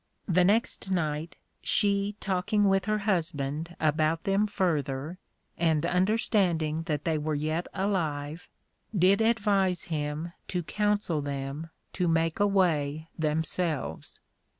[0.27, 5.19] The next night she talking with her Husband about them further,
[5.59, 8.49] and understanding that they were yet alive,
[8.97, 14.21] did advise him to counsel them to make away themselves.